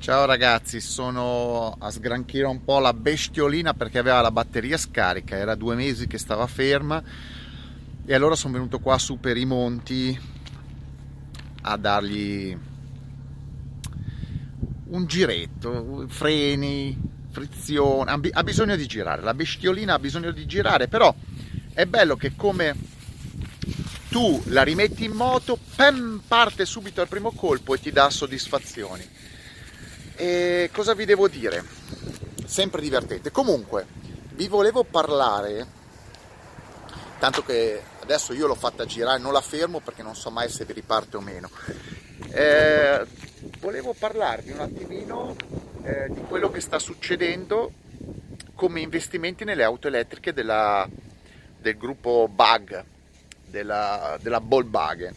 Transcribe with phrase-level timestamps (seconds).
[0.00, 5.56] Ciao ragazzi, sono a sgranchire un po' la bestiolina perché aveva la batteria scarica, era
[5.56, 7.02] due mesi che stava ferma
[8.06, 10.18] e allora sono venuto qua su per i monti
[11.62, 12.56] a dargli
[14.86, 16.96] un giretto, freni,
[17.30, 21.12] frizione, ha bisogno di girare, la bestiolina ha bisogno di girare, però
[21.74, 22.74] è bello che come
[24.10, 29.16] tu la rimetti in moto, pam, parte subito al primo colpo e ti dà soddisfazioni.
[30.20, 31.62] E cosa vi devo dire?
[32.44, 33.30] Sempre divertente.
[33.30, 33.86] Comunque,
[34.32, 35.64] vi volevo parlare,
[37.20, 40.64] tanto che adesso io l'ho fatta girare, non la fermo perché non so mai se
[40.64, 41.48] vi riparte o meno.
[42.32, 43.06] Eh,
[43.60, 45.36] volevo parlarvi un attimino
[45.84, 47.70] eh, di quello che sta succedendo
[48.56, 50.84] come investimenti nelle auto elettriche della,
[51.60, 52.84] del gruppo BAG,
[53.46, 55.14] della, della Volkswagen.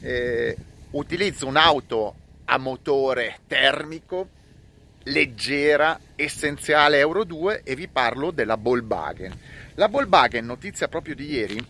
[0.00, 0.56] Eh,
[0.90, 2.16] utilizzo un'auto
[2.52, 4.28] a motore termico,
[5.04, 9.34] leggera, essenziale Euro 2 e vi parlo della Volkswagen.
[9.76, 11.66] La Volkswagen, notizia proprio di ieri,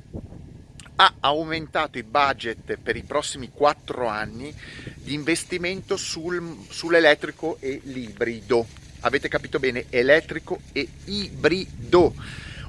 [0.96, 4.52] ha aumentato i budget per i prossimi 4 anni
[4.96, 8.66] di investimento sul, sull'elettrico e l'ibrido.
[9.02, 12.12] Avete capito bene, elettrico e ibrido,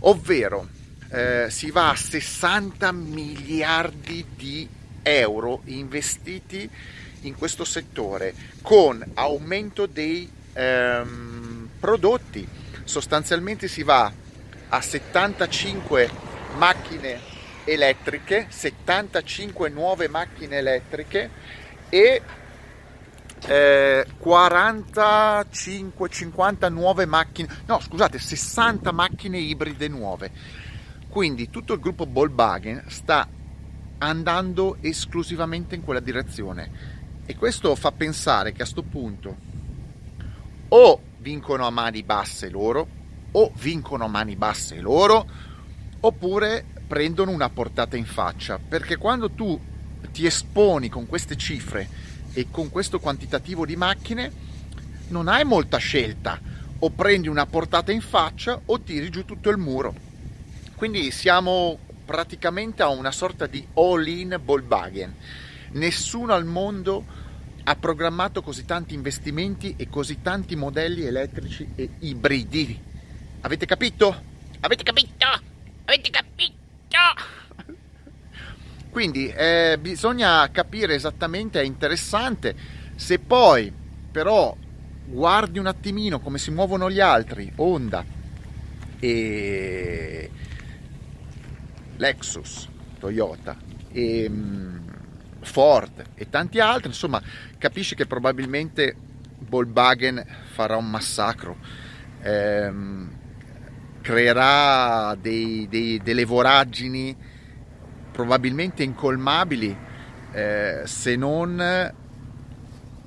[0.01, 0.67] ovvero
[1.09, 4.69] eh, si va a 60 miliardi di
[5.01, 6.69] euro investiti
[7.23, 12.47] in questo settore con aumento dei ehm, prodotti.
[12.83, 14.11] Sostanzialmente si va
[14.69, 16.09] a 75
[16.57, 17.19] macchine
[17.65, 21.29] elettriche, 75 nuove macchine elettriche
[21.89, 22.21] e
[23.45, 30.31] eh, 45 50 nuove macchine no scusate 60 macchine ibride nuove
[31.09, 33.27] quindi tutto il gruppo Volkswagen sta
[33.97, 39.51] andando esclusivamente in quella direzione e questo fa pensare che a questo punto
[40.69, 42.87] o vincono a mani basse loro,
[43.31, 45.25] o vincono a mani basse loro,
[45.99, 48.59] oppure prendono una portata in faccia.
[48.59, 49.59] Perché quando tu
[50.11, 51.87] ti esponi con queste cifre
[52.33, 54.31] e con questo quantitativo di macchine,
[55.09, 56.39] non hai molta scelta.
[56.79, 59.93] O prendi una portata in faccia o tiri giù tutto il muro.
[60.75, 65.15] Quindi siamo praticamente a una sorta di all-in Volkswagen
[65.73, 67.05] Nessuno al mondo
[67.63, 72.79] ha programmato così tanti investimenti e così tanti modelli elettrici e ibridi.
[73.41, 74.21] Avete capito?
[74.59, 75.25] Avete capito?
[75.85, 76.61] Avete capito?
[78.89, 82.55] Quindi eh, bisogna capire esattamente, è interessante.
[82.95, 83.73] Se poi
[84.11, 84.55] però
[85.05, 88.05] guardi un attimino come si muovono gli altri, Honda
[88.99, 90.29] e
[91.97, 92.69] Lexus,
[92.99, 93.57] Toyota
[93.91, 94.82] e mm,
[95.43, 97.21] Ford e tanti altri, insomma
[97.57, 98.95] capisci che probabilmente
[99.39, 101.57] Volkswagen farà un massacro,
[102.21, 103.11] ehm,
[104.01, 107.15] creerà dei, dei, delle voragini
[108.11, 109.75] probabilmente incolmabili
[110.31, 111.93] eh, se non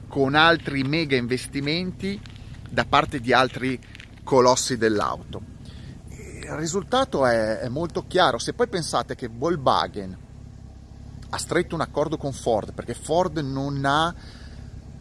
[0.08, 2.20] con altri mega investimenti
[2.68, 3.78] da parte di altri
[4.24, 5.54] colossi dell'auto.
[6.08, 10.24] Il risultato è, è molto chiaro, se poi pensate che Volkswagen
[11.30, 14.14] ha stretto un accordo con Ford perché Ford non ha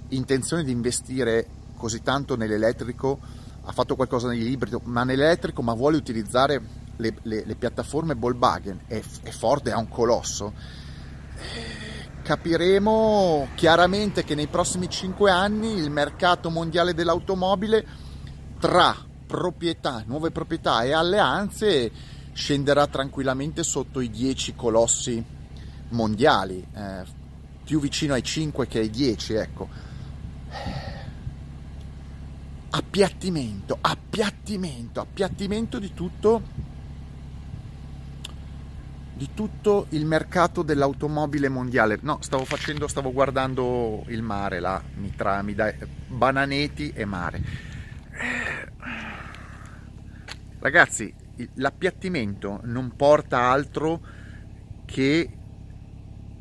[0.09, 3.19] intenzione di investire così tanto nell'elettrico,
[3.63, 6.61] ha fatto qualcosa nell'ibrido, ma nell'elettrico, ma vuole utilizzare
[6.97, 10.53] le, le, le piattaforme Volkswagen e, e, Ford è un colosso,
[12.21, 17.85] capiremo chiaramente che nei prossimi 5 anni il mercato mondiale dell'automobile
[18.59, 18.95] tra
[19.27, 21.91] proprietà, nuove proprietà e alleanze
[22.33, 25.34] scenderà tranquillamente sotto i 10 colossi
[25.89, 27.03] mondiali, eh,
[27.63, 29.69] più vicino ai 5 che ai 10, ecco.
[32.69, 36.63] Appiattimento, appiattimento, appiattimento di tutto
[39.15, 41.97] di tutto il mercato dell'automobile mondiale.
[42.01, 45.73] No, stavo facendo, stavo guardando il mare là, mi, tra, mi dai
[46.07, 47.41] bananeti e mare.
[50.59, 51.13] Ragazzi,
[51.55, 54.01] l'appiattimento non porta altro
[54.85, 55.29] che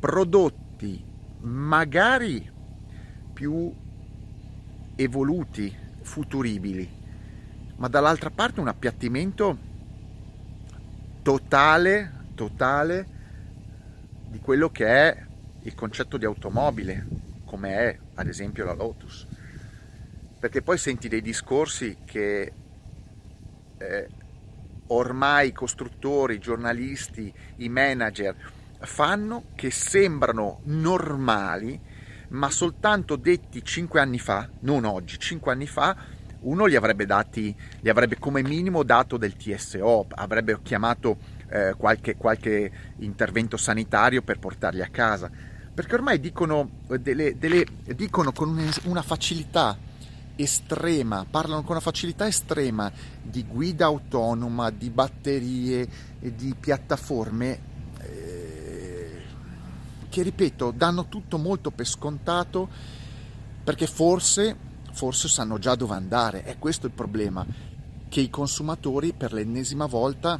[0.05, 1.03] prodotti
[1.39, 2.47] magari
[3.33, 3.73] più
[4.95, 6.87] evoluti, futuribili,
[7.77, 9.57] ma dall'altra parte un appiattimento
[11.23, 13.07] totale, totale
[14.27, 15.25] di quello che è
[15.63, 17.07] il concetto di automobile,
[17.45, 19.25] come è ad esempio la Lotus.
[20.39, 22.53] Perché poi senti dei discorsi che
[23.79, 24.07] eh,
[24.85, 28.35] ormai i costruttori, i giornalisti, i manager
[28.85, 31.79] fanno che sembrano normali,
[32.29, 35.95] ma soltanto detti 5 anni fa, non oggi, 5 anni fa,
[36.41, 41.17] uno gli avrebbe dati, gli avrebbe come minimo dato del TSO, avrebbe chiamato
[41.49, 45.29] eh, qualche, qualche, intervento sanitario per portarli a casa.
[45.73, 47.65] Perché ormai dicono, eh, delle, delle,
[47.95, 49.77] dicono con una facilità
[50.35, 52.91] estrema, parlano con una facilità estrema
[53.21, 55.87] di guida autonoma, di batterie,
[56.19, 57.73] di piattaforme
[60.15, 62.69] che ripeto danno tutto molto per scontato
[63.61, 64.55] perché forse,
[64.93, 67.45] forse sanno già dove andare, è questo il problema,
[68.07, 70.39] che i consumatori per l'ennesima volta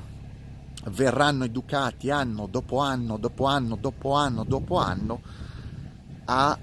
[0.91, 5.21] verranno educati anno dopo anno, dopo anno, dopo anno, dopo anno
[6.23, 6.57] a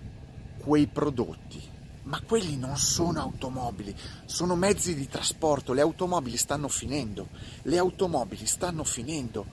[0.57, 1.61] quei prodotti.
[2.05, 3.95] Ma quelli non sono automobili,
[4.25, 7.29] sono mezzi di trasporto, le automobili stanno finendo,
[7.65, 9.45] le automobili stanno finendo.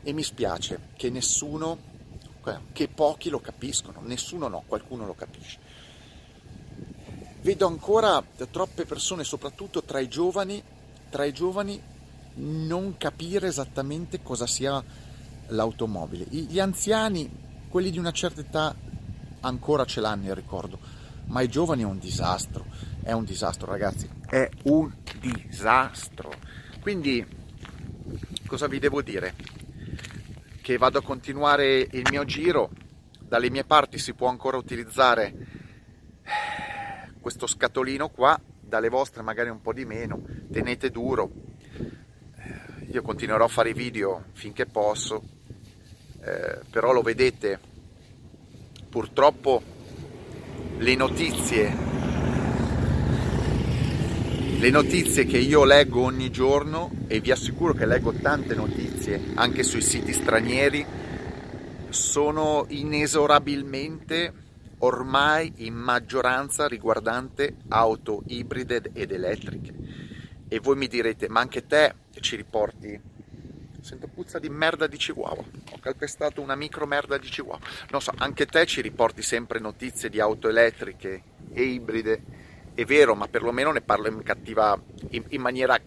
[0.00, 1.92] E mi spiace che nessuno,
[2.72, 5.58] che pochi lo capiscono, nessuno no, qualcuno lo capisce.
[7.40, 10.62] Vedo ancora troppe persone, soprattutto tra i giovani,
[11.10, 11.80] tra i giovani
[12.36, 14.82] non capire esattamente cosa sia
[15.48, 16.26] l'automobile.
[16.28, 17.30] Gli anziani,
[17.68, 18.74] quelli di una certa età,
[19.40, 22.66] ancora ce l'hanno il ricordo ma i giovani è un disastro,
[23.02, 26.32] è un disastro ragazzi, è un disastro.
[26.80, 27.24] Quindi
[28.46, 29.34] cosa vi devo dire?
[30.64, 32.70] Che vado a continuare il mio giro,
[33.20, 35.34] dalle mie parti si può ancora utilizzare
[37.20, 41.30] questo scatolino qua, dalle vostre magari un po' di meno, tenete duro,
[42.90, 45.22] io continuerò a fare i video finché posso,
[46.22, 47.60] eh, però lo vedete,
[48.88, 49.62] purtroppo
[50.78, 51.93] le notizie,
[54.64, 59.62] le notizie che io leggo ogni giorno e vi assicuro che leggo tante notizie anche
[59.62, 60.86] sui siti stranieri,
[61.90, 64.32] sono inesorabilmente
[64.78, 69.74] ormai in maggioranza riguardante auto ibride ed elettriche.
[70.48, 72.98] E voi mi direte, ma anche te ci riporti
[73.82, 75.44] Sento puzza di merda di Chihuahua.
[75.72, 77.60] Ho calpestato una micro merda di Chihuahua.
[77.90, 81.22] Non so, anche te ci riporti sempre notizie di auto elettriche
[81.52, 82.33] e ibride.
[82.74, 84.76] È vero, ma perlomeno ne parlo in cattiva,
[85.10, 85.78] in, in maniera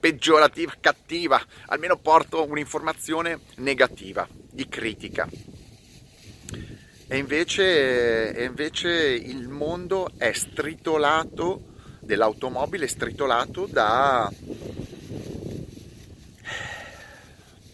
[0.00, 1.40] peggiorativa, cattiva.
[1.66, 5.28] Almeno porto un'informazione negativa, di critica.
[7.08, 14.28] E invece, e invece il mondo è stritolato dell'automobile, è stritolato da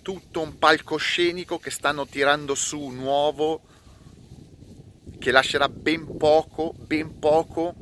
[0.02, 3.62] tutto un palcoscenico che stanno tirando su nuovo
[5.22, 7.76] che lascerà ben poco, ben poco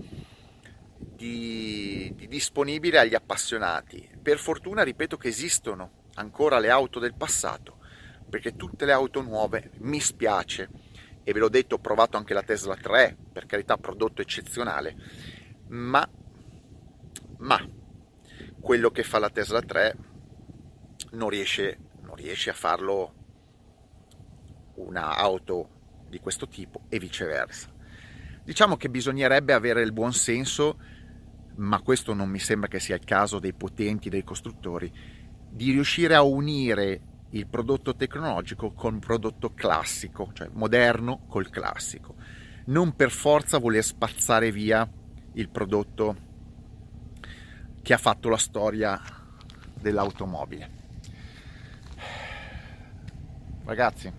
[0.98, 4.06] di, di, disponibile agli appassionati.
[4.20, 7.78] Per fortuna ripeto che esistono ancora le auto del passato,
[8.28, 10.68] perché tutte le auto nuove mi spiace,
[11.24, 14.94] e ve l'ho detto, ho provato anche la Tesla 3, per carità prodotto eccezionale,
[15.68, 16.06] ma,
[17.38, 17.68] ma
[18.60, 19.96] quello che fa la Tesla 3
[21.12, 21.88] non riesce
[22.20, 23.14] riesce a farlo
[24.74, 25.79] una auto
[26.10, 27.68] di questo tipo e viceversa.
[28.44, 30.78] Diciamo che bisognerebbe avere il buon senso,
[31.56, 34.92] ma questo non mi sembra che sia il caso dei potenti, dei costruttori,
[35.48, 42.16] di riuscire a unire il prodotto tecnologico con prodotto classico, cioè moderno col classico.
[42.66, 44.88] Non per forza voler spazzare via
[45.34, 46.28] il prodotto
[47.82, 49.00] che ha fatto la storia
[49.74, 50.78] dell'automobile.
[53.64, 54.12] Ragazzi,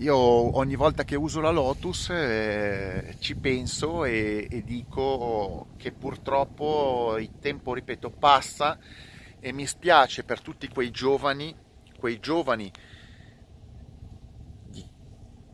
[0.00, 7.18] io ogni volta che uso la Lotus eh, ci penso e, e, dico che purtroppo
[7.18, 8.78] il tempo, ripeto, passa
[9.38, 11.54] e mi spiace per tutti quei giovani,
[11.98, 12.72] quei giovani
[14.70, 14.82] di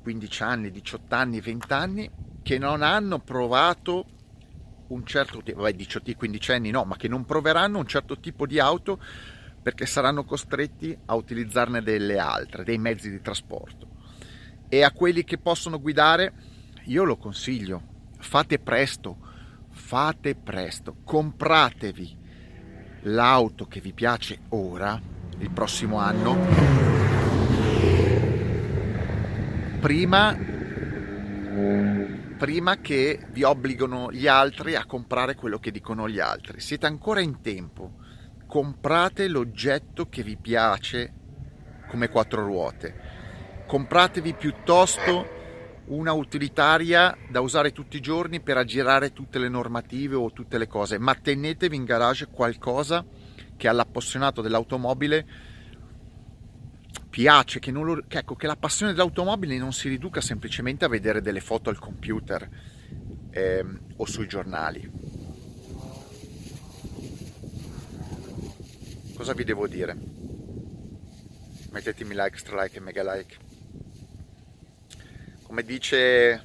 [0.02, 2.10] 15 anni, 18 anni, 20 anni
[2.42, 4.06] che non hanno provato
[4.88, 8.46] un certo tipo, beh, 18 15 anni no, ma che non proveranno un certo tipo
[8.46, 9.00] di auto
[9.60, 13.95] perché saranno costretti a utilizzarne delle altre, dei mezzi di trasporto.
[14.68, 16.32] E a quelli che possono guidare,
[16.84, 17.82] io lo consiglio,
[18.18, 19.16] fate presto,
[19.70, 22.16] fate presto, compratevi
[23.02, 25.00] l'auto che vi piace ora,
[25.38, 26.36] il prossimo anno,
[29.80, 30.36] prima,
[32.36, 36.60] prima che vi obbligano gli altri a comprare quello che dicono gli altri.
[36.60, 38.04] Siete ancora in tempo
[38.46, 41.12] comprate l'oggetto che vi piace
[41.88, 43.05] come quattro ruote.
[43.66, 45.34] Compratevi piuttosto
[45.86, 50.66] una utilitaria da usare tutti i giorni per aggirare tutte le normative o tutte le
[50.66, 53.04] cose, ma tenetevi in garage qualcosa
[53.56, 55.26] che all'appassionato dell'automobile
[57.10, 61.20] piace, che, lo, che, ecco, che la passione dell'automobile non si riduca semplicemente a vedere
[61.20, 62.48] delle foto al computer
[63.30, 63.64] eh,
[63.96, 64.90] o sui giornali.
[69.14, 69.96] Cosa vi devo dire?
[71.70, 73.45] Mettetemi like, stra like e mega like.
[75.46, 76.42] Come dice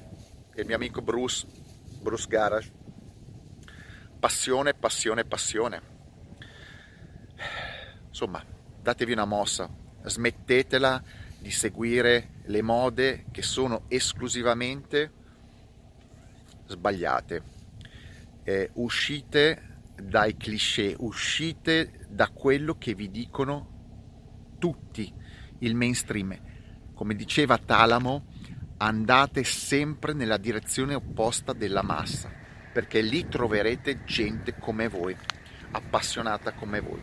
[0.53, 1.47] il mio amico Bruce,
[1.99, 2.71] Bruce Garage,
[4.19, 5.81] passione, passione, passione.
[8.07, 8.45] Insomma,
[8.79, 9.67] datevi una mossa,
[10.03, 11.01] smettetela
[11.39, 15.11] di seguire le mode che sono esclusivamente
[16.67, 17.43] sbagliate.
[18.43, 25.11] Eh, uscite dai cliché, uscite da quello che vi dicono tutti,
[25.57, 26.39] il mainstream.
[26.93, 28.30] Come diceva Talamo,
[28.81, 32.31] andate sempre nella direzione opposta della massa,
[32.73, 35.15] perché lì troverete gente come voi,
[35.71, 37.01] appassionata come voi.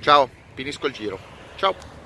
[0.00, 1.18] Ciao, finisco il giro.
[1.56, 2.01] Ciao!